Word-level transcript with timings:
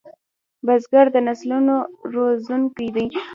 بزګر 0.65 1.07
د 1.15 1.17
نسلونو 1.27 1.75
روزونکی 2.13 2.87
دی 2.95 3.05